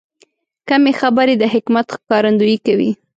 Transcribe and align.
کمې 0.67 0.93
خبرې، 0.99 1.35
د 1.39 1.43
حکمت 1.53 1.85
ښکارندویي 1.95 2.57
کوي. 2.65 2.91